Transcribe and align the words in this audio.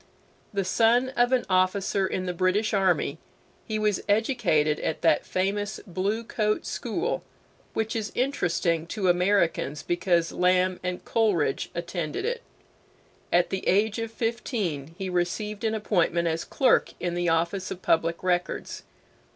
The 0.51 0.65
son 0.65 1.09
of 1.09 1.31
an 1.31 1.45
officer 1.47 2.07
in 2.07 2.25
the 2.25 2.33
British 2.33 2.73
army, 2.73 3.19
he 3.67 3.77
was 3.77 4.01
educated 4.09 4.79
at 4.79 5.03
that 5.03 5.27
famous 5.27 5.79
Blue 5.85 6.23
Coat 6.23 6.65
School 6.65 7.21
which 7.75 7.95
is 7.95 8.11
interesting 8.15 8.87
to 8.87 9.09
Americans 9.09 9.83
because 9.83 10.31
Lamb 10.31 10.79
and 10.81 11.05
Coleridge 11.05 11.69
attended 11.75 12.25
it. 12.25 12.41
At 13.31 13.51
the 13.51 13.67
age 13.67 13.99
of 13.99 14.09
fifteen 14.11 14.95
he 14.97 15.07
received 15.07 15.63
an 15.63 15.75
appointment 15.75 16.27
as 16.27 16.45
clerk 16.45 16.93
in 16.99 17.13
the 17.13 17.29
office 17.29 17.69
of 17.69 17.83
Public 17.83 18.23
Records. 18.23 18.81